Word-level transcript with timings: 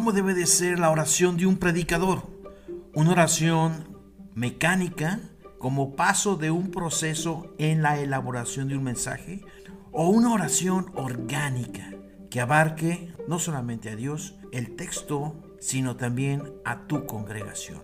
cómo 0.00 0.12
debe 0.12 0.32
de 0.32 0.46
ser 0.46 0.78
la 0.78 0.90
oración 0.90 1.36
de 1.36 1.44
un 1.44 1.58
predicador. 1.58 2.22
Una 2.94 3.10
oración 3.10 3.98
mecánica 4.34 5.20
como 5.58 5.94
paso 5.94 6.36
de 6.36 6.50
un 6.50 6.70
proceso 6.70 7.54
en 7.58 7.82
la 7.82 8.00
elaboración 8.00 8.68
de 8.68 8.78
un 8.78 8.82
mensaje 8.82 9.44
o 9.92 10.08
una 10.08 10.32
oración 10.32 10.90
orgánica 10.94 11.92
que 12.30 12.40
abarque 12.40 13.12
no 13.28 13.38
solamente 13.38 13.90
a 13.90 13.96
Dios, 13.96 14.36
el 14.52 14.74
texto, 14.74 15.36
sino 15.60 15.96
también 15.96 16.50
a 16.64 16.86
tu 16.86 17.04
congregación. 17.04 17.82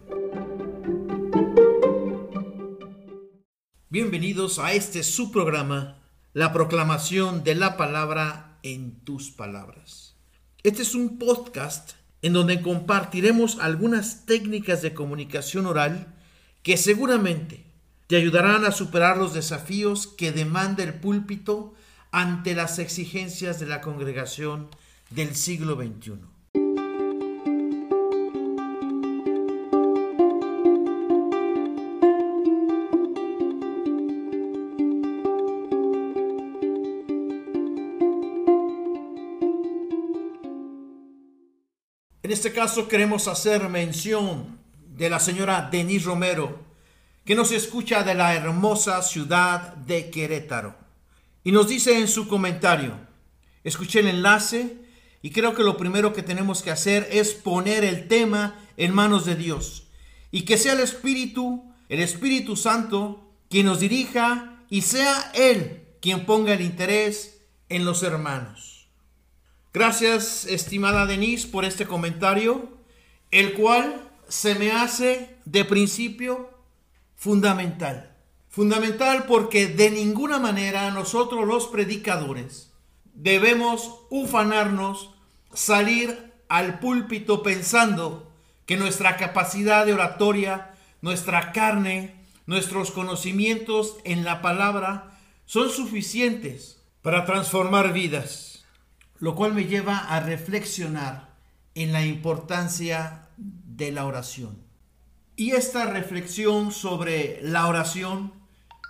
Bienvenidos 3.90 4.58
a 4.58 4.72
este 4.72 5.02
su 5.02 5.30
programa, 5.30 6.02
la 6.32 6.54
proclamación 6.54 7.44
de 7.44 7.56
la 7.56 7.76
palabra 7.76 8.58
en 8.62 9.04
tus 9.04 9.30
palabras. 9.30 10.16
Este 10.62 10.80
es 10.80 10.94
un 10.94 11.18
podcast 11.18 11.92
en 12.26 12.32
donde 12.32 12.60
compartiremos 12.60 13.58
algunas 13.60 14.26
técnicas 14.26 14.82
de 14.82 14.94
comunicación 14.94 15.64
oral 15.64 16.08
que 16.64 16.76
seguramente 16.76 17.62
te 18.08 18.16
ayudarán 18.16 18.64
a 18.64 18.72
superar 18.72 19.16
los 19.16 19.32
desafíos 19.32 20.08
que 20.08 20.32
demanda 20.32 20.82
el 20.82 20.94
púlpito 20.94 21.74
ante 22.10 22.56
las 22.56 22.80
exigencias 22.80 23.60
de 23.60 23.66
la 23.66 23.80
congregación 23.80 24.66
del 25.10 25.36
siglo 25.36 25.76
XXI. 25.76 26.14
En 42.26 42.32
este 42.32 42.52
caso 42.52 42.88
queremos 42.88 43.28
hacer 43.28 43.68
mención 43.68 44.58
de 44.96 45.08
la 45.08 45.20
señora 45.20 45.68
Denise 45.70 46.06
Romero, 46.06 46.58
que 47.24 47.36
nos 47.36 47.52
escucha 47.52 48.02
de 48.02 48.16
la 48.16 48.34
hermosa 48.34 49.00
ciudad 49.02 49.74
de 49.76 50.10
Querétaro. 50.10 50.74
Y 51.44 51.52
nos 51.52 51.68
dice 51.68 51.96
en 51.96 52.08
su 52.08 52.26
comentario, 52.26 52.98
escuché 53.62 54.00
el 54.00 54.08
enlace 54.08 54.76
y 55.22 55.30
creo 55.30 55.54
que 55.54 55.62
lo 55.62 55.76
primero 55.76 56.12
que 56.12 56.24
tenemos 56.24 56.62
que 56.62 56.72
hacer 56.72 57.06
es 57.12 57.32
poner 57.32 57.84
el 57.84 58.08
tema 58.08 58.58
en 58.76 58.92
manos 58.92 59.24
de 59.24 59.36
Dios 59.36 59.84
y 60.32 60.42
que 60.42 60.58
sea 60.58 60.72
el 60.72 60.80
Espíritu, 60.80 61.62
el 61.88 62.00
Espíritu 62.00 62.56
Santo, 62.56 63.30
quien 63.48 63.66
nos 63.66 63.78
dirija 63.78 64.64
y 64.68 64.82
sea 64.82 65.30
Él 65.32 65.84
quien 66.00 66.26
ponga 66.26 66.54
el 66.54 66.60
interés 66.60 67.40
en 67.68 67.84
los 67.84 68.02
hermanos. 68.02 68.75
Gracias, 69.76 70.46
estimada 70.46 71.04
Denise, 71.04 71.48
por 71.48 71.66
este 71.66 71.86
comentario, 71.86 72.78
el 73.30 73.52
cual 73.52 74.08
se 74.26 74.54
me 74.54 74.72
hace 74.72 75.36
de 75.44 75.66
principio 75.66 76.48
fundamental. 77.14 78.16
Fundamental 78.48 79.26
porque 79.26 79.66
de 79.66 79.90
ninguna 79.90 80.38
manera 80.38 80.90
nosotros 80.92 81.46
los 81.46 81.66
predicadores 81.66 82.72
debemos 83.12 84.00
ufanarnos, 84.08 85.10
salir 85.52 86.32
al 86.48 86.78
púlpito 86.78 87.42
pensando 87.42 88.32
que 88.64 88.78
nuestra 88.78 89.18
capacidad 89.18 89.84
de 89.84 89.92
oratoria, 89.92 90.74
nuestra 91.02 91.52
carne, 91.52 92.14
nuestros 92.46 92.92
conocimientos 92.92 93.98
en 94.04 94.24
la 94.24 94.40
palabra 94.40 95.18
son 95.44 95.68
suficientes 95.68 96.80
para 97.02 97.26
transformar 97.26 97.92
vidas 97.92 98.55
lo 99.18 99.34
cual 99.34 99.54
me 99.54 99.64
lleva 99.64 99.98
a 99.98 100.20
reflexionar 100.20 101.34
en 101.74 101.92
la 101.92 102.04
importancia 102.04 103.28
de 103.36 103.92
la 103.92 104.06
oración. 104.06 104.58
Y 105.36 105.52
esta 105.52 105.86
reflexión 105.86 106.72
sobre 106.72 107.40
la 107.42 107.66
oración 107.66 108.32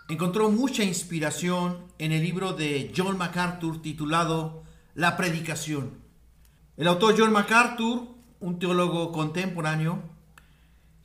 encontró 0.08 0.50
mucha 0.50 0.84
inspiración 0.84 1.86
en 1.98 2.12
el 2.12 2.22
libro 2.22 2.52
de 2.52 2.92
John 2.96 3.18
MacArthur 3.18 3.82
titulado 3.82 4.62
La 4.94 5.16
predicación. 5.16 5.94
El 6.76 6.86
autor 6.86 7.16
John 7.18 7.32
MacArthur, 7.32 8.06
un 8.38 8.58
teólogo 8.58 9.10
contemporáneo, 9.10 10.00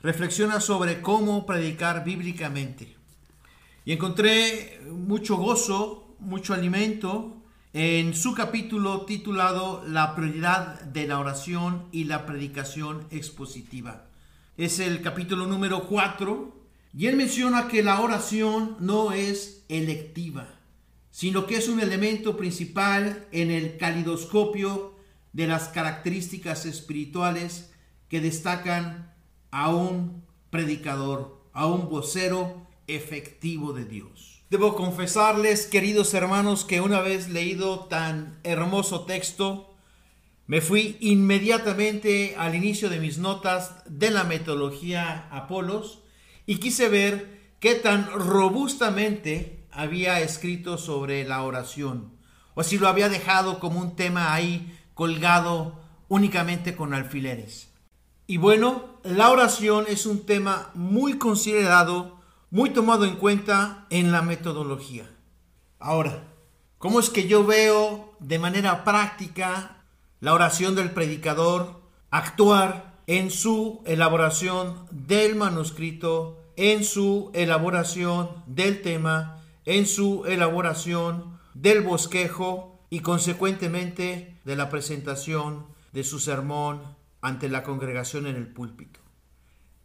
reflexiona 0.02 0.60
sobre 0.60 1.02
cómo 1.02 1.46
predicar 1.46 2.04
bíblicamente. 2.04 2.96
Y 3.86 3.94
encontré 3.94 4.81
mucho 4.92 5.38
gozo, 5.38 6.16
mucho 6.20 6.54
alimento 6.54 7.42
en 7.74 8.14
su 8.14 8.34
capítulo 8.34 9.06
titulado 9.06 9.82
La 9.88 10.14
prioridad 10.14 10.82
de 10.82 11.08
la 11.08 11.20
oración 11.20 11.88
y 11.94 12.04
la 12.04 12.26
predicación 12.26 13.08
expositiva. 13.12 14.08
Es 14.58 14.80
el 14.80 15.02
capítulo 15.02 15.48
número 15.48 15.88
4 15.88 16.54
y 16.94 17.08
él 17.08 17.16
menciona 17.16 17.70
que 17.70 17.81
la 17.81 18.02
oración 18.02 18.76
no 18.81 19.14
es 19.14 19.64
electiva, 19.70 20.50
sino 21.12 21.46
que 21.46 21.56
es 21.56 21.70
un 21.70 21.80
elemento 21.80 22.36
principal 22.36 23.26
en 23.31 23.52
el 23.52 23.78
calidoscopio 23.78 24.94
de 25.31 25.48
las 25.48 25.70
características 25.70 26.66
espirituales 26.66 27.72
que 28.10 28.20
destacan 28.20 29.14
a 29.50 29.70
un 29.70 30.26
predicador, 30.50 31.42
a 31.54 31.68
un 31.68 31.88
vocero 31.88 32.68
efectivo 32.88 33.72
de 33.72 33.86
Dios. 33.86 34.41
Debo 34.51 34.75
confesarles, 34.75 35.66
queridos 35.66 36.13
hermanos, 36.13 36.66
que 36.66 36.81
una 36.81 37.00
vez 37.00 37.29
leído 37.29 37.85
tan 37.85 38.38
hermoso 38.44 39.06
texto, 39.06 39.73
me 40.45 40.59
fui 40.59 40.97
inmediatamente 41.00 42.35
al 42.38 42.53
inicio 42.53 42.89
de 42.89 43.00
mis 43.00 43.17
notas 43.17 43.75
de 43.85 44.12
la 44.12 44.25
metodología 44.25 45.29
Apolos 45.31 46.00
y 46.45 46.57
quise 46.57 46.89
ver 46.89 47.53
qué 47.62 47.75
tan 47.75 48.12
robustamente 48.12 49.63
había 49.72 50.19
escrito 50.19 50.78
sobre 50.78 51.23
la 51.23 51.44
oración, 51.44 52.18
o 52.53 52.62
si 52.63 52.78
lo 52.78 52.89
había 52.89 53.07
dejado 53.07 53.62
como 53.62 53.79
un 53.79 53.95
tema 53.95 54.33
ahí 54.33 54.78
colgado 54.95 55.79
únicamente 56.09 56.75
con 56.75 56.94
alfileres. 56.94 57.69
Y 58.28 58.35
bueno, 58.35 59.00
la 59.06 59.29
oración 59.29 59.85
es 59.88 60.06
un 60.06 60.25
tema 60.25 60.72
muy 60.73 61.18
considerado 61.18 62.21
muy 62.51 62.72
tomado 62.72 63.06
en 63.06 63.16
cuenta 63.16 63.88
en 63.89 64.12
la 64.12 64.22
metodología. 64.22 65.09
Ahora, 65.79 66.28
¿cómo 66.78 67.00
es 67.00 67.09
que 67.09 67.25
yo 67.25 67.45
veo 67.45 68.13
de 68.19 68.39
manera 68.39 68.84
práctica 68.84 69.85
la 70.19 70.34
oración 70.34 70.75
del 70.75 70.91
predicador 70.91 71.81
actuar 72.09 73.00
en 73.07 73.31
su 73.31 73.81
elaboración 73.85 74.85
del 74.91 75.35
manuscrito, 75.35 76.39
en 76.57 76.84
su 76.84 77.31
elaboración 77.34 78.29
del 78.45 78.81
tema, 78.81 79.41
en 79.63 79.88
su 79.88 80.25
elaboración 80.25 81.39
del 81.53 81.81
bosquejo 81.81 82.81
y 82.89 83.00
consecuentemente 83.00 84.38
de 84.44 84.56
la 84.57 84.69
presentación 84.69 85.68
de 85.94 86.03
su 86.03 86.19
sermón 86.19 86.81
ante 87.22 87.47
la 87.47 87.63
congregación 87.63 88.28
en 88.28 88.35
el 88.35 88.47
púlpito? 88.47 89.00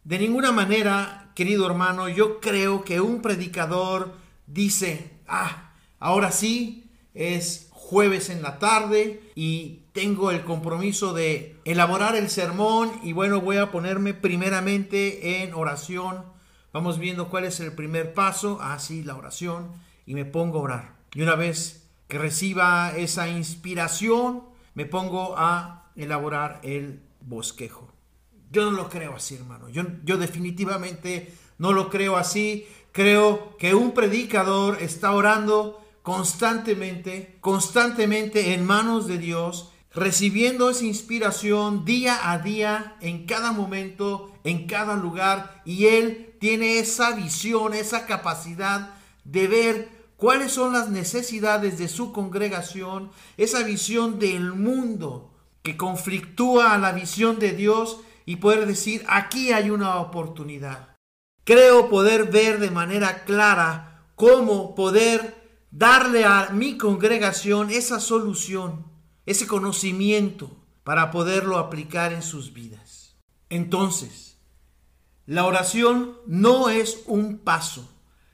De 0.07 0.17
ninguna 0.17 0.53
manera, 0.53 1.31
querido 1.35 1.67
hermano, 1.67 2.07
yo 2.07 2.39
creo 2.39 2.85
que 2.85 3.01
un 3.01 3.21
predicador 3.21 4.13
dice, 4.45 5.11
ah, 5.27 5.73
ahora 5.99 6.31
sí, 6.31 6.89
es 7.13 7.67
jueves 7.71 8.29
en 8.29 8.41
la 8.41 8.57
tarde 8.57 9.21
y 9.35 9.81
tengo 9.91 10.31
el 10.31 10.45
compromiso 10.45 11.13
de 11.13 11.57
elaborar 11.65 12.15
el 12.15 12.29
sermón 12.29 12.89
y 13.03 13.11
bueno, 13.11 13.41
voy 13.41 13.57
a 13.57 13.69
ponerme 13.69 14.13
primeramente 14.13 15.43
en 15.43 15.53
oración. 15.53 16.23
Vamos 16.71 16.99
viendo 16.99 17.27
cuál 17.27 17.43
es 17.43 17.59
el 17.59 17.73
primer 17.73 18.13
paso, 18.13 18.59
así 18.61 19.01
ah, 19.01 19.07
la 19.07 19.17
oración, 19.17 19.73
y 20.05 20.13
me 20.13 20.23
pongo 20.23 20.59
a 20.59 20.61
orar. 20.61 20.95
Y 21.15 21.21
una 21.21 21.35
vez 21.35 21.85
que 22.07 22.17
reciba 22.17 22.95
esa 22.95 23.27
inspiración, 23.27 24.43
me 24.73 24.85
pongo 24.85 25.35
a 25.37 25.91
elaborar 25.97 26.61
el 26.63 27.01
bosquejo. 27.19 27.96
Yo 28.51 28.65
no 28.65 28.71
lo 28.71 28.89
creo 28.89 29.15
así, 29.15 29.35
hermano. 29.35 29.69
Yo, 29.69 29.83
yo 30.03 30.17
definitivamente 30.17 31.33
no 31.57 31.73
lo 31.73 31.89
creo 31.89 32.17
así. 32.17 32.67
Creo 32.91 33.57
que 33.57 33.75
un 33.75 33.93
predicador 33.93 34.77
está 34.81 35.11
orando 35.11 35.83
constantemente, 36.01 37.37
constantemente 37.41 38.53
en 38.53 38.65
manos 38.65 39.07
de 39.07 39.17
Dios, 39.17 39.71
recibiendo 39.93 40.69
esa 40.69 40.85
inspiración 40.85 41.83
día 41.83 42.31
a 42.31 42.39
día, 42.39 42.95
en 43.01 43.25
cada 43.25 43.51
momento, 43.51 44.31
en 44.43 44.67
cada 44.67 44.95
lugar. 44.95 45.61
Y 45.65 45.87
Él 45.87 46.35
tiene 46.39 46.79
esa 46.79 47.11
visión, 47.11 47.73
esa 47.73 48.05
capacidad 48.05 48.95
de 49.25 49.47
ver 49.47 49.89
cuáles 50.15 50.53
son 50.53 50.73
las 50.73 50.89
necesidades 50.89 51.77
de 51.77 51.87
su 51.87 52.13
congregación, 52.13 53.11
esa 53.35 53.63
visión 53.63 54.19
del 54.19 54.53
mundo 54.53 55.33
que 55.61 55.75
conflictúa 55.75 56.73
a 56.73 56.77
la 56.77 56.93
visión 56.93 57.39
de 57.39 57.51
Dios 57.51 57.99
y 58.27 58.35
poder 58.35 58.67
decir, 58.67 59.05
aquí 59.07 59.53
hay 59.53 59.69
una 59.69 59.95
oportunidad. 60.01 60.97
Creo 61.45 61.89
poder 61.89 62.29
ver 62.29 62.59
de 62.59 62.69
manera 62.69 63.23
clara 63.23 64.03
cómo 64.15 64.75
poder 64.75 65.63
darle 65.71 66.25
a 66.25 66.49
mi 66.51 66.77
congregación 66.77 67.71
esa 67.71 68.01
solución, 68.01 68.85
ese 69.25 69.47
conocimiento, 69.47 70.51
para 70.83 71.09
poderlo 71.09 71.57
aplicar 71.57 72.11
en 72.11 72.21
sus 72.21 72.51
vidas. 72.51 73.15
Entonces, 73.49 74.37
la 75.25 75.45
oración 75.45 76.17
no 76.25 76.67
es 76.67 77.03
un 77.05 77.37
paso. 77.37 77.89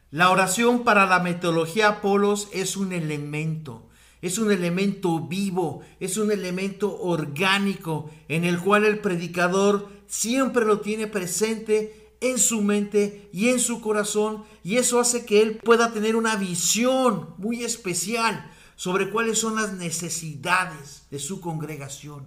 La 0.10 0.32
oración 0.32 0.84
para 0.84 1.06
la 1.06 1.20
metodología 1.20 1.88
Apolos 1.88 2.50
es 2.52 2.78
un 2.78 2.94
elemento, 2.94 3.90
es 4.24 4.38
un 4.38 4.54
elemento 4.54 5.20
vivo, 5.20 5.82
es 6.00 6.16
un 6.16 6.32
elemento 6.32 6.98
orgánico 7.02 8.10
en 8.30 8.46
el 8.46 8.58
cual 8.58 8.86
el 8.86 9.00
predicador 9.00 9.90
siempre 10.08 10.64
lo 10.64 10.80
tiene 10.80 11.08
presente 11.08 12.16
en 12.22 12.40
su 12.40 12.62
mente 12.62 13.30
y 13.34 13.50
en 13.50 13.60
su 13.60 13.82
corazón 13.82 14.46
y 14.64 14.78
eso 14.78 15.02
hace 15.02 15.26
que 15.26 15.42
él 15.42 15.58
pueda 15.58 15.92
tener 15.92 16.16
una 16.16 16.38
visión 16.38 17.36
muy 17.38 17.66
especial 17.66 18.50
sobre 18.78 19.10
cuáles 19.10 19.40
son 19.40 19.56
las 19.56 19.74
necesidades 19.74 21.06
de 21.12 21.20
su 21.20 21.42
congregación 21.42 22.26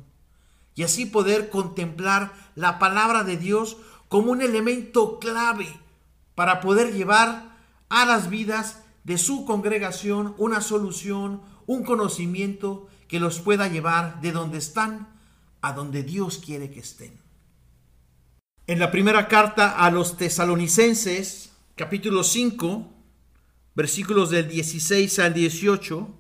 y 0.75 0.83
así 0.83 1.07
poder 1.07 1.49
contemplar 1.49 2.35
la 2.57 2.79
palabra 2.79 3.25
de 3.25 3.39
Dios 3.39 3.79
como 4.09 4.33
un 4.33 4.43
elemento 4.43 5.19
clave 5.19 5.81
para 6.35 6.61
poder 6.61 6.93
llevar 6.93 7.57
a 7.89 8.05
las 8.05 8.29
vidas 8.29 8.83
de 9.05 9.17
su 9.17 9.47
congregación 9.47 10.35
una 10.37 10.61
solución, 10.61 11.41
un 11.67 11.85
conocimiento 11.85 12.89
que 13.09 13.21
los 13.21 13.41
pueda 13.41 13.69
llevar 13.69 14.21
de 14.21 14.33
donde 14.33 14.59
están 14.59 15.09
a 15.61 15.73
donde 15.73 16.03
Dios 16.03 16.39
quiere 16.39 16.71
que 16.71 16.81
estén. 16.81 17.21
En 18.67 18.79
la 18.79 18.91
primera 18.91 19.29
carta 19.29 19.71
a 19.71 19.91
los 19.91 20.17
tesalonicenses, 20.17 21.53
capítulo 21.77 22.25
5, 22.25 22.93
versículos 23.75 24.31
del 24.31 24.49
16 24.49 25.19
al 25.21 25.35
18, 25.35 26.15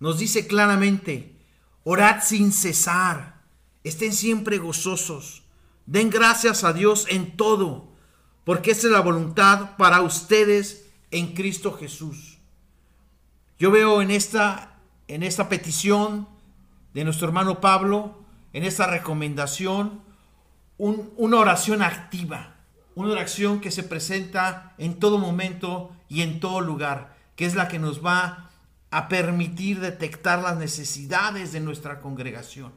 nos 0.00 0.18
dice 0.18 0.46
claramente, 0.46 1.36
orad 1.84 2.22
sin 2.22 2.52
cesar, 2.52 3.42
estén 3.84 4.12
siempre 4.12 4.58
gozosos, 4.58 5.44
den 5.86 6.10
gracias 6.10 6.64
a 6.64 6.72
Dios 6.72 7.06
en 7.08 7.36
todo, 7.36 7.92
porque 8.44 8.72
esa 8.72 8.88
es 8.88 8.92
la 8.92 9.00
voluntad 9.00 9.76
para 9.76 10.00
ustedes 10.00 10.86
en 11.10 11.34
Cristo 11.34 11.72
Jesús. 11.72 12.38
Yo 13.58 13.70
veo 13.70 14.02
en 14.02 14.10
esta 14.10 14.71
en 15.12 15.22
esta 15.22 15.50
petición 15.50 16.26
de 16.94 17.04
nuestro 17.04 17.26
hermano 17.28 17.60
Pablo, 17.60 18.24
en 18.54 18.64
esta 18.64 18.86
recomendación, 18.86 20.00
una 20.78 21.36
oración 21.36 21.82
activa, 21.82 22.54
una 22.94 23.10
oración 23.10 23.60
que 23.60 23.70
se 23.70 23.82
presenta 23.82 24.72
en 24.78 24.98
todo 24.98 25.18
momento 25.18 25.94
y 26.08 26.22
en 26.22 26.40
todo 26.40 26.62
lugar, 26.62 27.14
que 27.36 27.44
es 27.44 27.54
la 27.54 27.68
que 27.68 27.78
nos 27.78 28.04
va 28.04 28.50
a 28.90 29.08
permitir 29.08 29.80
detectar 29.80 30.40
las 30.42 30.56
necesidades 30.56 31.52
de 31.52 31.60
nuestra 31.60 32.00
congregación. 32.00 32.72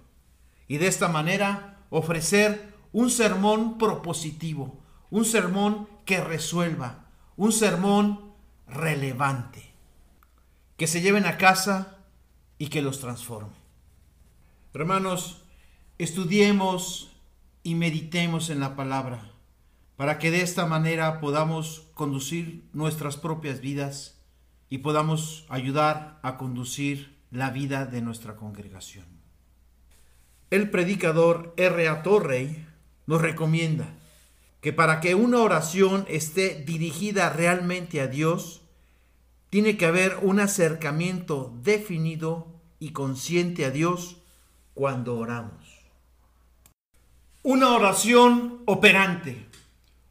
Y 0.68 0.78
de 0.78 0.88
esta 0.88 1.08
manera 1.08 1.78
ofrecer 1.90 2.74
un 2.92 3.10
sermón 3.10 3.78
propositivo, 3.78 4.78
un 5.10 5.24
sermón 5.24 5.88
que 6.04 6.20
resuelva, 6.20 7.06
un 7.38 7.54
sermón 7.54 8.34
relevante. 8.68 9.72
Que 10.76 10.88
se 10.88 11.00
lleven 11.00 11.26
a 11.26 11.38
casa 11.38 11.95
y 12.58 12.68
que 12.68 12.82
los 12.82 13.00
transforme. 13.00 13.54
Hermanos, 14.74 15.42
estudiemos 15.98 17.12
y 17.64 17.76
meditemos 17.76 18.50
en 18.50 18.60
la 18.60 18.76
palabra 18.76 19.32
para 19.96 20.20
que 20.20 20.32
de 20.32 20.42
esta 20.42 20.66
manera 20.66 21.20
podamos 21.22 21.88
conducir 21.94 22.68
nuestras 22.74 23.18
propias 23.18 23.62
vidas 23.62 24.22
y 24.70 24.80
podamos 24.80 25.46
ayudar 25.50 26.20
a 26.22 26.38
conducir 26.38 27.16
la 27.32 27.50
vida 27.50 27.86
de 27.86 28.02
nuestra 28.02 28.36
congregación. 28.36 29.06
El 30.50 30.70
predicador 30.70 31.54
R. 31.58 31.88
A. 31.88 32.04
Torrey 32.04 32.66
nos 33.08 33.22
recomienda 33.22 33.94
que 34.62 34.74
para 34.74 35.00
que 35.00 35.16
una 35.16 35.40
oración 35.40 36.06
esté 36.10 36.64
dirigida 36.66 37.30
realmente 37.30 38.02
a 38.02 38.08
Dios, 38.08 38.64
tiene 39.50 39.78
que 39.78 39.86
haber 39.86 40.18
un 40.22 40.40
acercamiento 40.40 41.54
definido 41.62 42.48
y 42.80 42.92
consciente 42.92 43.66
a 43.66 43.72
Dios 43.72 44.18
cuando 44.74 45.18
oramos. 45.18 45.66
Una 47.42 47.70
oración 47.70 48.62
operante, 48.66 49.48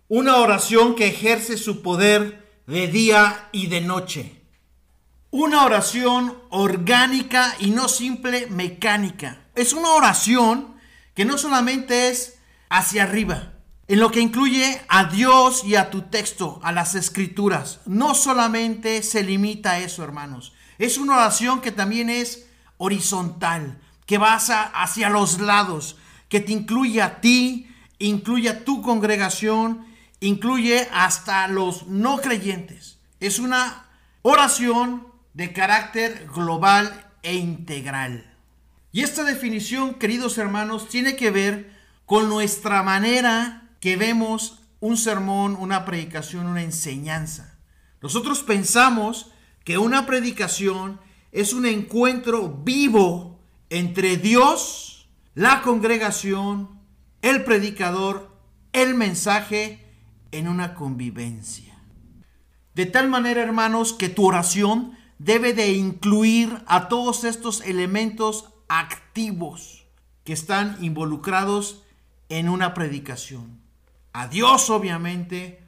una 0.09 0.37
oración 0.37 0.95
que 0.95 1.09
ejerce 1.09 1.57
su 1.59 1.83
poder 1.83 2.63
de 2.67 2.89
día 2.89 3.49
y 3.53 3.67
de 3.67 3.81
noche. 3.81 4.41
Una 5.31 5.65
oración 5.65 6.39
orgánica 6.51 7.57
y 7.59 7.71
no 7.71 7.89
simple 7.89 8.47
mecánica. 8.47 9.49
Es 9.55 9.73
una 9.73 9.91
oración 9.91 10.77
que 11.15 11.25
no 11.25 11.39
solamente 11.39 12.09
es 12.09 12.39
hacia 12.69 13.03
arriba, 13.03 13.54
en 13.87 14.01
lo 14.01 14.11
que 14.11 14.21
incluye 14.21 14.81
a 14.89 15.05
Dios 15.05 15.65
y 15.65 15.77
a 15.77 15.91
tu 15.91 16.03
texto, 16.03 16.61
a 16.63 16.73
las 16.73 16.95
escrituras. 16.95 17.81
No 17.87 18.15
solamente 18.15 19.03
se 19.03 19.23
limita 19.23 19.73
a 19.73 19.79
eso, 19.79 20.03
hermanos. 20.03 20.55
Es 20.79 20.99
una 20.99 21.15
oración 21.15 21.61
que 21.61 21.71
también 21.71 22.09
es 22.09 22.47
horizontal, 22.79 23.79
que 24.07 24.19
va 24.19 24.35
hacia 24.35 25.11
los 25.11 25.41
lados, 25.41 25.97
que 26.29 26.41
te 26.41 26.53
incluye 26.53 27.03
a 27.03 27.21
ti, 27.21 27.69
incluye 27.99 28.49
a 28.49 28.65
tu 28.65 28.83
congregación, 28.83 29.87
incluye 30.21 30.89
hasta 30.93 31.47
los 31.49 31.87
no 31.87 32.19
creyentes. 32.19 32.99
Es 33.21 33.39
una 33.39 33.87
oración 34.23 35.07
de 35.35 35.53
carácter 35.53 36.27
global 36.35 37.11
e 37.23 37.35
integral. 37.35 38.31
Y 38.93 39.03
esta 39.03 39.25
definición, 39.25 39.95
queridos 39.95 40.39
hermanos, 40.39 40.89
tiene 40.89 41.17
que 41.17 41.31
ver 41.31 41.73
con 42.07 42.29
nuestra 42.29 42.83
manera 42.83 43.64
que 43.85 43.99
vemos 43.99 44.61
un 44.81 44.97
sermón, 44.97 45.59
una 45.61 45.85
predicación, 45.85 46.47
una 46.47 46.63
enseñanza. 46.63 47.59
Nosotros 48.01 48.43
pensamos 48.43 49.31
que 49.63 49.77
una 49.77 50.07
predicación 50.07 50.99
es 51.33 51.53
un 51.53 51.67
encuentro 51.67 52.49
vivo 52.49 53.43
entre 53.69 54.17
Dios, 54.17 55.11
la 55.35 55.61
congregación, 55.61 56.81
el 57.21 57.45
predicador, 57.45 58.35
el 58.73 58.95
mensaje 58.95 59.85
en 60.33 60.49
una 60.49 60.75
convivencia. 60.75 61.79
De 62.75 62.87
tal 62.87 63.11
manera, 63.11 63.43
hermanos, 63.43 63.93
que 63.93 64.09
tu 64.09 64.25
oración 64.25 64.97
debe 65.19 65.53
de 65.53 65.73
incluir 65.75 66.63
a 66.67 66.89
todos 66.89 67.23
estos 67.25 67.61
elementos 67.61 68.49
activos 68.67 69.85
que 70.25 70.33
están 70.33 70.83
involucrados 70.83 71.83
en 72.31 72.49
una 72.49 72.73
predicación 72.73 73.63
a 74.15 74.29
Dios 74.29 74.71
obviamente, 74.71 75.61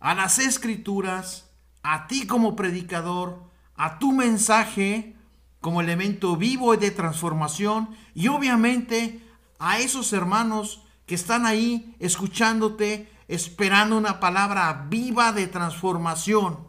a 0.00 0.14
las 0.14 0.40
escrituras, 0.40 1.48
a 1.84 2.08
ti 2.08 2.26
como 2.26 2.56
predicador, 2.56 3.44
a 3.76 4.00
tu 4.00 4.10
mensaje 4.10 5.14
como 5.60 5.80
elemento 5.80 6.36
vivo 6.36 6.76
de 6.76 6.90
transformación 6.90 7.96
y 8.12 8.26
obviamente 8.26 9.22
a 9.60 9.78
esos 9.78 10.12
hermanos 10.12 10.82
que 11.06 11.14
están 11.14 11.46
ahí 11.46 11.94
escuchándote, 12.00 13.08
esperando 13.28 13.96
una 13.96 14.18
palabra 14.18 14.86
viva 14.90 15.32
de 15.32 15.46
transformación. 15.46 16.66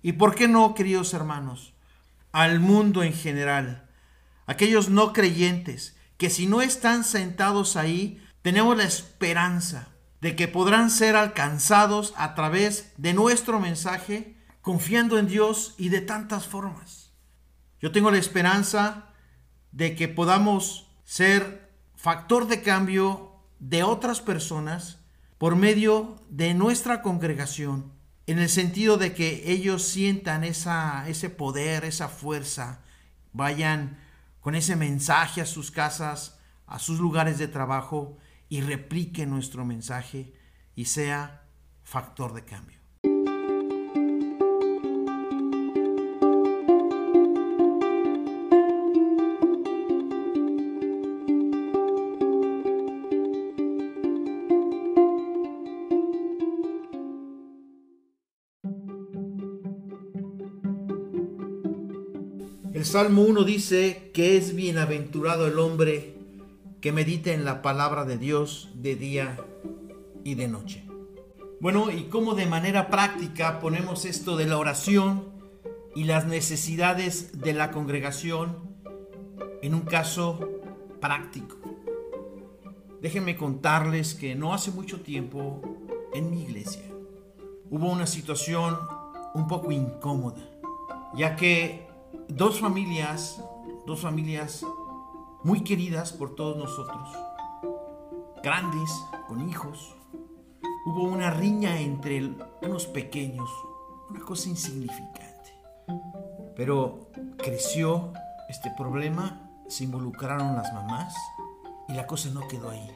¿Y 0.00 0.12
por 0.12 0.34
qué 0.34 0.48
no, 0.48 0.74
queridos 0.74 1.12
hermanos? 1.12 1.74
Al 2.32 2.60
mundo 2.60 3.02
en 3.02 3.12
general, 3.12 3.90
aquellos 4.46 4.88
no 4.88 5.12
creyentes 5.12 5.96
que 6.16 6.30
si 6.30 6.46
no 6.46 6.62
están 6.62 7.04
sentados 7.04 7.76
ahí, 7.76 8.24
tenemos 8.40 8.74
la 8.74 8.84
esperanza 8.84 9.91
de 10.22 10.36
que 10.36 10.46
podrán 10.46 10.88
ser 10.88 11.16
alcanzados 11.16 12.14
a 12.16 12.36
través 12.36 12.92
de 12.96 13.12
nuestro 13.12 13.58
mensaje, 13.58 14.36
confiando 14.60 15.18
en 15.18 15.26
Dios 15.26 15.74
y 15.78 15.88
de 15.88 16.00
tantas 16.00 16.46
formas. 16.46 17.10
Yo 17.80 17.90
tengo 17.90 18.08
la 18.12 18.18
esperanza 18.18 19.08
de 19.72 19.96
que 19.96 20.06
podamos 20.06 20.86
ser 21.02 21.72
factor 21.96 22.46
de 22.46 22.62
cambio 22.62 23.32
de 23.58 23.82
otras 23.82 24.20
personas 24.20 25.00
por 25.38 25.56
medio 25.56 26.22
de 26.30 26.54
nuestra 26.54 27.02
congregación, 27.02 27.92
en 28.28 28.38
el 28.38 28.48
sentido 28.48 28.98
de 28.98 29.14
que 29.14 29.50
ellos 29.50 29.82
sientan 29.82 30.44
esa, 30.44 31.08
ese 31.08 31.30
poder, 31.30 31.84
esa 31.84 32.06
fuerza, 32.06 32.82
vayan 33.32 33.98
con 34.38 34.54
ese 34.54 34.76
mensaje 34.76 35.40
a 35.40 35.46
sus 35.46 35.72
casas, 35.72 36.38
a 36.68 36.78
sus 36.78 37.00
lugares 37.00 37.38
de 37.38 37.48
trabajo 37.48 38.18
y 38.52 38.60
replique 38.60 39.24
nuestro 39.24 39.64
mensaje 39.64 40.30
y 40.74 40.84
sea 40.84 41.48
factor 41.82 42.34
de 42.34 42.44
cambio. 42.44 42.78
El 62.74 62.84
Salmo 62.84 63.22
1 63.22 63.44
dice 63.44 64.10
que 64.12 64.36
es 64.36 64.54
bienaventurado 64.54 65.46
el 65.46 65.58
hombre 65.58 66.11
que 66.82 66.92
medite 66.92 67.32
en 67.32 67.46
la 67.46 67.62
palabra 67.62 68.04
de 68.04 68.18
Dios 68.18 68.68
de 68.74 68.96
día 68.96 69.38
y 70.24 70.34
de 70.34 70.48
noche. 70.48 70.84
Bueno, 71.60 71.90
y 71.90 72.04
cómo 72.04 72.34
de 72.34 72.44
manera 72.44 72.90
práctica 72.90 73.58
ponemos 73.58 74.04
esto 74.04 74.36
de 74.36 74.46
la 74.46 74.58
oración 74.58 75.32
y 75.94 76.04
las 76.04 76.26
necesidades 76.26 77.40
de 77.40 77.54
la 77.54 77.70
congregación 77.70 78.58
en 79.62 79.74
un 79.74 79.82
caso 79.82 80.60
práctico. 81.00 81.56
Déjenme 83.00 83.36
contarles 83.36 84.14
que 84.14 84.34
no 84.34 84.52
hace 84.52 84.70
mucho 84.70 85.00
tiempo 85.00 85.62
en 86.12 86.30
mi 86.30 86.42
iglesia 86.42 86.92
hubo 87.72 87.90
una 87.90 88.06
situación 88.06 88.78
un 89.32 89.48
poco 89.48 89.72
incómoda, 89.72 90.42
ya 91.14 91.36
que 91.36 91.88
dos 92.28 92.60
familias, 92.60 93.42
dos 93.86 94.00
familias 94.00 94.62
muy 95.44 95.64
queridas 95.64 96.12
por 96.12 96.34
todos 96.34 96.56
nosotros, 96.56 97.08
grandes, 98.42 98.90
con 99.26 99.48
hijos, 99.48 99.94
hubo 100.86 101.02
una 101.04 101.30
riña 101.30 101.80
entre 101.80 102.34
unos 102.62 102.86
pequeños, 102.86 103.50
una 104.10 104.20
cosa 104.20 104.48
insignificante. 104.48 105.52
Pero 106.54 107.10
creció 107.38 108.12
este 108.48 108.70
problema, 108.76 109.50
se 109.68 109.84
involucraron 109.84 110.54
las 110.54 110.72
mamás 110.72 111.14
y 111.88 111.94
la 111.94 112.06
cosa 112.06 112.30
no 112.30 112.46
quedó 112.46 112.70
ahí. 112.70 112.90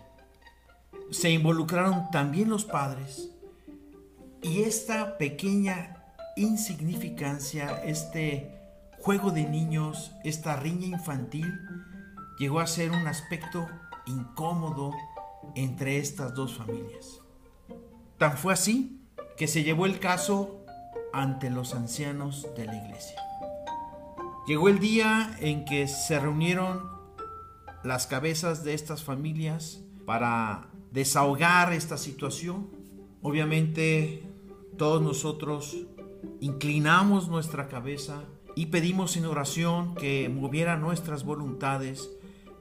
Se 1.10 1.30
involucraron 1.30 2.10
también 2.10 2.48
los 2.48 2.64
padres 2.64 3.30
y 4.42 4.62
esta 4.62 5.18
pequeña 5.18 6.04
insignificancia, 6.36 7.82
este 7.84 8.60
juego 8.98 9.30
de 9.30 9.44
niños, 9.48 10.12
esta 10.24 10.56
riña 10.56 10.86
infantil, 10.86 11.46
llegó 12.38 12.60
a 12.60 12.66
ser 12.66 12.90
un 12.90 13.06
aspecto 13.06 13.66
incómodo 14.06 14.92
entre 15.54 15.98
estas 15.98 16.34
dos 16.34 16.54
familias. 16.54 17.20
Tan 18.18 18.36
fue 18.36 18.52
así 18.52 19.00
que 19.36 19.48
se 19.48 19.62
llevó 19.62 19.86
el 19.86 19.98
caso 19.98 20.64
ante 21.12 21.50
los 21.50 21.74
ancianos 21.74 22.46
de 22.56 22.66
la 22.66 22.76
iglesia. 22.76 23.20
Llegó 24.46 24.68
el 24.68 24.78
día 24.78 25.36
en 25.40 25.64
que 25.64 25.88
se 25.88 26.18
reunieron 26.20 26.90
las 27.82 28.06
cabezas 28.06 28.64
de 28.64 28.74
estas 28.74 29.02
familias 29.02 29.82
para 30.04 30.68
desahogar 30.92 31.72
esta 31.72 31.96
situación. 31.96 32.68
Obviamente 33.22 34.22
todos 34.76 35.02
nosotros 35.02 35.76
inclinamos 36.40 37.28
nuestra 37.28 37.68
cabeza 37.68 38.24
y 38.54 38.66
pedimos 38.66 39.16
en 39.16 39.26
oración 39.26 39.94
que 39.94 40.28
moviera 40.28 40.76
nuestras 40.76 41.24
voluntades, 41.24 42.10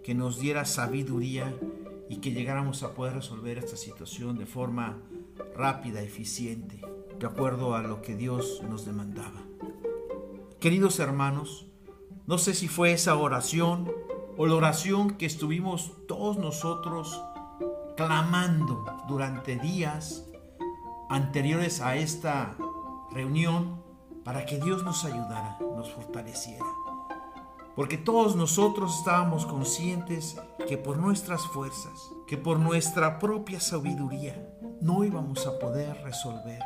que 0.05 0.13
nos 0.13 0.37
diera 0.37 0.65
sabiduría 0.65 1.57
y 2.09 2.17
que 2.17 2.31
llegáramos 2.31 2.83
a 2.83 2.93
poder 2.93 3.15
resolver 3.15 3.57
esta 3.57 3.75
situación 3.75 4.37
de 4.37 4.45
forma 4.45 4.99
rápida, 5.55 5.99
eficiente, 6.03 6.79
de 7.17 7.25
acuerdo 7.25 7.73
a 7.73 7.81
lo 7.81 8.03
que 8.03 8.15
Dios 8.15 8.61
nos 8.69 8.85
demandaba. 8.85 9.41
Queridos 10.59 10.99
hermanos, 10.99 11.65
no 12.27 12.37
sé 12.37 12.53
si 12.53 12.67
fue 12.67 12.91
esa 12.91 13.15
oración 13.15 13.91
o 14.37 14.45
la 14.45 14.53
oración 14.53 15.17
que 15.17 15.25
estuvimos 15.25 15.93
todos 16.07 16.37
nosotros 16.37 17.19
clamando 17.97 18.85
durante 19.07 19.57
días 19.57 20.27
anteriores 21.09 21.81
a 21.81 21.95
esta 21.95 22.55
reunión 23.11 23.81
para 24.23 24.45
que 24.45 24.59
Dios 24.59 24.83
nos 24.83 25.03
ayudara, 25.03 25.57
nos 25.75 25.91
fortaleciera. 25.91 26.84
Porque 27.75 27.97
todos 27.97 28.35
nosotros 28.35 28.97
estábamos 28.99 29.45
conscientes 29.45 30.37
que 30.67 30.77
por 30.77 30.97
nuestras 30.97 31.45
fuerzas, 31.47 32.09
que 32.27 32.37
por 32.37 32.57
nuestra 32.57 33.19
propia 33.19 33.59
sabiduría, 33.59 34.49
no 34.81 35.03
íbamos 35.03 35.45
a 35.45 35.59
poder 35.59 36.01
resolver, 36.03 36.61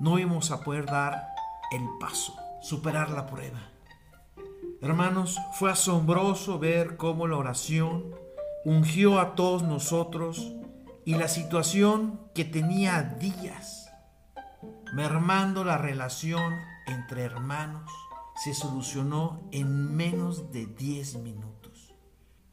no 0.00 0.18
íbamos 0.18 0.50
a 0.50 0.60
poder 0.60 0.86
dar 0.86 1.28
el 1.70 1.82
paso, 2.00 2.34
superar 2.60 3.10
la 3.10 3.26
prueba. 3.26 3.60
Hermanos, 4.80 5.38
fue 5.52 5.70
asombroso 5.70 6.58
ver 6.58 6.96
cómo 6.96 7.26
la 7.26 7.36
oración 7.36 8.14
ungió 8.64 9.20
a 9.20 9.34
todos 9.36 9.62
nosotros 9.62 10.52
y 11.04 11.14
la 11.14 11.28
situación 11.28 12.20
que 12.34 12.44
tenía 12.44 13.00
días, 13.02 13.90
mermando 14.92 15.62
la 15.64 15.78
relación 15.78 16.52
entre 16.86 17.22
hermanos, 17.22 17.90
se 18.36 18.54
solucionó 18.54 19.40
en 19.50 19.96
menos 19.96 20.52
de 20.52 20.66
10 20.66 21.16
minutos. 21.16 21.94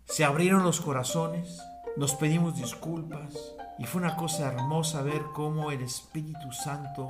Se 0.06 0.24
abrieron 0.24 0.64
los 0.64 0.80
corazones, 0.80 1.62
nos 1.98 2.16
pedimos 2.16 2.56
disculpas 2.56 3.34
y 3.78 3.86
fue 3.86 4.02
una 4.02 4.16
cosa 4.16 4.52
hermosa 4.52 5.02
ver 5.02 5.22
cómo 5.34 5.72
el 5.72 5.82
Espíritu 5.82 6.52
Santo 6.52 7.10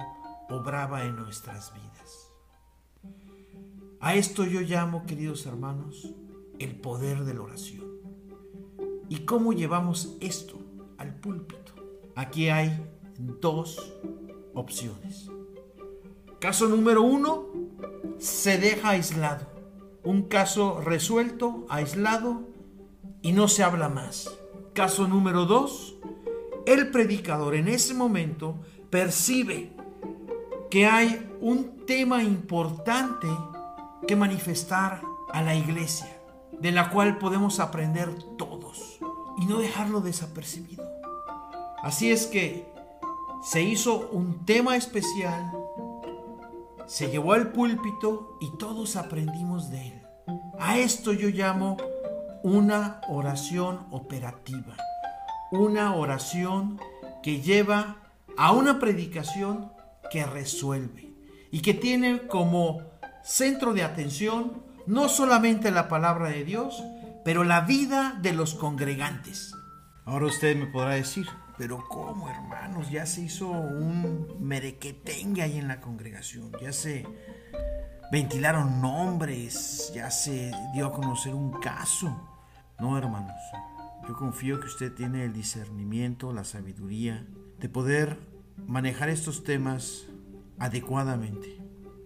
obraba 0.50 1.04
en 1.04 1.16
nuestras 1.16 1.74
vidas. 1.74 2.32
A 4.00 4.16
esto 4.16 4.44
yo 4.46 4.62
llamo, 4.62 5.06
queridos 5.06 5.46
hermanos, 5.46 6.14
el 6.60 6.76
poder 6.76 7.24
de 7.24 7.34
la 7.36 7.42
oración. 7.42 7.86
¿Y 9.08 9.20
cómo 9.20 9.54
llevamos 9.54 10.18
esto 10.20 10.58
al 10.98 11.16
púlpito? 11.16 11.74
Aquí 12.16 12.50
hay 12.50 12.86
dos 13.18 13.94
opciones. 14.54 15.30
Caso 16.40 16.68
número 16.68 17.02
uno, 17.02 17.46
se 18.20 18.58
deja 18.58 18.90
aislado. 18.90 19.48
Un 20.04 20.24
caso 20.24 20.82
resuelto, 20.82 21.66
aislado 21.70 22.44
y 23.22 23.32
no 23.32 23.48
se 23.48 23.64
habla 23.64 23.90
más. 23.90 24.30
Caso 24.74 25.08
número 25.08 25.46
dos, 25.46 25.96
el 26.66 26.92
predicador 26.92 27.56
en 27.56 27.68
ese 27.68 27.94
momento 27.94 28.60
percibe 28.90 29.72
que 30.70 30.86
hay 30.86 31.30
un 31.40 31.86
tema 31.86 32.24
importante 32.24 33.28
que 34.08 34.16
manifestar 34.16 35.02
a 35.32 35.42
la 35.42 35.56
iglesia, 35.56 36.20
de 36.60 36.72
la 36.72 36.90
cual 36.90 37.18
podemos 37.18 37.60
aprender 37.60 38.14
todos 38.38 39.00
y 39.38 39.46
no 39.46 39.60
dejarlo 39.60 40.02
desapercibido. 40.02 40.84
Así 41.82 42.12
es 42.12 42.28
que 42.28 42.72
se 43.44 43.62
hizo 43.62 44.10
un 44.12 44.46
tema 44.46 44.78
especial 44.78 45.52
se 46.88 47.10
llevó 47.10 47.34
al 47.34 47.52
púlpito 47.52 48.38
y 48.42 48.58
todos 48.58 48.96
aprendimos 48.96 49.70
de 49.70 49.88
él. 49.88 50.02
A 50.60 50.78
esto 50.78 51.14
yo 51.14 51.30
llamo 51.30 51.78
una 52.44 53.02
oración 53.08 53.88
operativa, 53.92 54.76
una 55.52 55.96
oración 55.96 56.80
que 57.22 57.42
lleva 57.42 57.98
a 58.38 58.52
una 58.52 58.80
predicación 58.80 59.72
que 60.12 60.26
resuelve 60.26 61.14
y 61.52 61.62
que 61.62 61.74
tiene 61.74 62.28
como 62.28 62.82
centro 63.24 63.74
de 63.74 63.84
atención 63.84 64.64
no 64.86 65.08
solamente 65.08 65.72
la 65.72 65.88
palabra 65.88 66.30
de 66.30 66.44
Dios, 66.44 66.84
pero 67.24 67.44
la 67.44 67.62
vida 67.62 68.18
de 68.22 68.34
los 68.34 68.54
congregantes. 68.56 69.54
Ahora 70.06 70.26
usted 70.26 70.58
me 70.58 70.68
podrá 70.68 70.96
decir, 70.96 71.28
pero 71.58 71.84
¿cómo, 71.88 72.30
hermanos? 72.30 72.90
Ya 72.90 73.06
se 73.06 73.22
hizo 73.22 73.50
un 73.50 74.38
merequetengue 74.40 75.42
ahí 75.42 75.58
en 75.58 75.68
la 75.68 75.82
congregación. 75.82 76.52
Ya 76.62 76.74
se 76.74 77.06
ventilaron 78.12 78.82
nombres. 78.82 79.92
Ya 79.94 80.10
se 80.10 80.52
dio 80.74 80.88
a 80.88 80.94
conocer 80.94 81.34
un 81.34 81.60
caso. 81.60 82.16
No, 82.80 82.98
hermanos. 82.98 83.40
Yo 84.08 84.16
confío 84.16 84.60
que 84.60 84.68
usted 84.68 84.94
tiene 84.94 85.24
el 85.24 85.34
discernimiento, 85.34 86.34
la 86.34 86.44
sabiduría 86.44 87.26
de 87.60 87.70
poder 87.70 88.18
manejar 88.68 89.10
estos 89.10 89.44
temas 89.44 90.08
adecuadamente, 90.60 91.58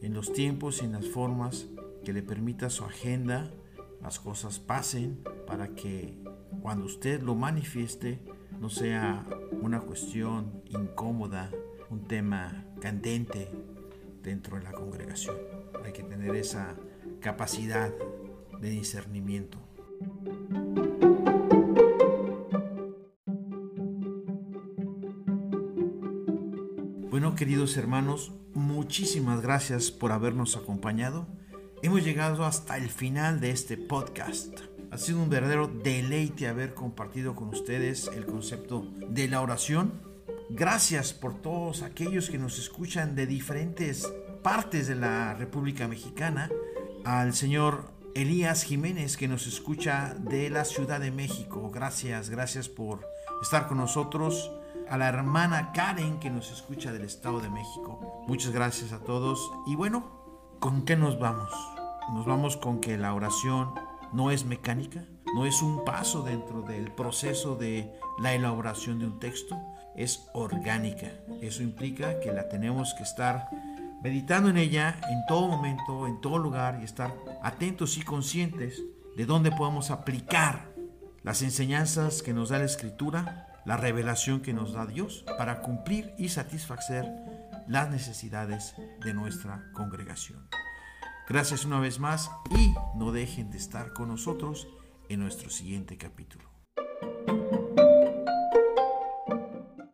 en 0.01 0.13
los 0.13 0.31
tiempos 0.31 0.81
y 0.81 0.85
en 0.85 0.91
las 0.91 1.07
formas 1.07 1.65
que 2.05 2.13
le 2.13 2.21
permita 2.21 2.69
su 2.69 2.85
agenda, 2.85 3.51
las 4.01 4.19
cosas 4.19 4.59
pasen 4.59 5.23
para 5.47 5.69
que 5.69 6.21
cuando 6.61 6.85
usted 6.85 7.21
lo 7.21 7.33
manifieste 7.33 8.23
no 8.59 8.69
sea 8.69 9.25
una 9.61 9.81
cuestión 9.81 10.61
incómoda, 10.65 11.51
un 11.89 12.07
tema 12.07 12.65
candente 12.81 13.49
dentro 14.21 14.57
de 14.57 14.63
la 14.63 14.71
congregación. 14.71 15.35
Hay 15.83 15.93
que 15.93 16.03
tener 16.03 16.35
esa 16.35 16.75
capacidad 17.19 17.93
de 18.59 18.69
discernimiento. 18.69 19.59
Bueno, 27.09 27.35
queridos 27.35 27.77
hermanos, 27.77 28.33
muchísimas 28.53 29.41
gracias 29.41 29.91
por 29.91 30.11
habernos 30.11 30.55
acompañado. 30.55 31.27
Hemos 31.81 32.03
llegado 32.03 32.45
hasta 32.45 32.77
el 32.77 32.89
final 32.89 33.39
de 33.39 33.51
este 33.51 33.77
podcast. 33.77 34.66
Ha 34.89 34.97
sido 34.97 35.21
un 35.21 35.29
verdadero 35.29 35.67
deleite 35.67 36.47
haber 36.47 36.73
compartido 36.73 37.35
con 37.35 37.49
ustedes 37.49 38.09
el 38.15 38.25
concepto 38.25 38.87
de 39.09 39.27
la 39.27 39.41
oración. 39.41 40.01
Gracias 40.49 41.11
por 41.11 41.41
todos 41.41 41.83
aquellos 41.83 42.29
que 42.29 42.37
nos 42.37 42.57
escuchan 42.57 43.13
de 43.13 43.27
diferentes 43.27 44.11
partes 44.43 44.87
de 44.87 44.95
la 44.95 45.33
República 45.33 45.89
Mexicana. 45.89 46.49
Al 47.03 47.33
señor 47.33 47.91
Elías 48.15 48.63
Jiménez 48.63 49.17
que 49.17 49.27
nos 49.27 49.45
escucha 49.45 50.15
de 50.19 50.49
la 50.49 50.63
Ciudad 50.63 51.01
de 51.01 51.11
México. 51.11 51.69
Gracias, 51.69 52.29
gracias 52.29 52.69
por 52.69 53.05
estar 53.41 53.67
con 53.67 53.77
nosotros. 53.77 54.51
A 54.89 54.97
la 54.97 55.09
hermana 55.09 55.73
Karen 55.73 56.17
que 56.19 56.29
nos 56.29 56.49
escucha 56.49 56.93
del 56.93 57.03
Estado 57.03 57.41
de 57.41 57.49
México. 57.49 58.23
Muchas 58.25 58.53
gracias 58.53 58.93
a 58.93 58.99
todos. 58.99 59.51
Y 59.67 59.75
bueno, 59.75 60.55
¿con 60.59 60.85
qué 60.85 60.95
nos 60.95 61.19
vamos? 61.19 61.51
Nos 62.13 62.25
vamos 62.25 62.55
con 62.55 62.79
que 62.79 62.97
la 62.97 63.13
oración 63.13 63.73
no 64.13 64.31
es 64.31 64.45
mecánica, 64.45 65.05
no 65.35 65.45
es 65.45 65.61
un 65.61 65.83
paso 65.85 66.23
dentro 66.23 66.61
del 66.61 66.91
proceso 66.91 67.55
de 67.55 67.91
la 68.19 68.33
elaboración 68.33 68.99
de 68.99 69.05
un 69.05 69.19
texto, 69.19 69.57
es 69.95 70.29
orgánica. 70.33 71.11
Eso 71.41 71.63
implica 71.63 72.19
que 72.19 72.31
la 72.31 72.47
tenemos 72.49 72.93
que 72.93 73.03
estar 73.03 73.49
meditando 74.03 74.49
en 74.49 74.57
ella 74.57 74.99
en 75.09 75.25
todo 75.27 75.47
momento, 75.47 76.07
en 76.07 76.21
todo 76.21 76.37
lugar 76.37 76.79
y 76.81 76.85
estar 76.85 77.13
atentos 77.41 77.97
y 77.97 78.03
conscientes 78.03 78.81
de 79.15 79.25
dónde 79.25 79.51
podemos 79.51 79.91
aplicar 79.91 80.69
las 81.23 81.41
enseñanzas 81.41 82.21
que 82.21 82.33
nos 82.33 82.49
da 82.49 82.59
la 82.59 82.65
Escritura, 82.65 83.47
la 83.65 83.75
revelación 83.75 84.41
que 84.41 84.53
nos 84.53 84.73
da 84.73 84.85
Dios 84.85 85.25
para 85.37 85.61
cumplir 85.61 86.13
y 86.17 86.29
satisfacer 86.29 87.05
las 87.67 87.89
necesidades 87.89 88.75
de 89.03 89.13
nuestra 89.13 89.71
congregación. 89.73 90.47
Gracias 91.29 91.65
una 91.65 91.81
vez 91.81 91.99
más 91.99 92.31
y 92.51 92.73
no 92.95 93.11
dejen 93.11 93.51
de 93.51 93.57
estar 93.57 93.91
con 93.91 94.07
nosotros 94.07 94.69
en 95.09 95.19
nuestro 95.19 95.49
siguiente 95.49 95.97
capítulo. 95.97 96.46